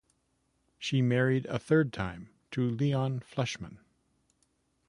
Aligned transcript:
She 0.79 1.03
married 1.03 1.45
a 1.45 1.59
third 1.59 1.93
time, 1.93 2.31
to 2.49 2.67
Leon 2.67 3.19
Fleischman. 3.19 3.77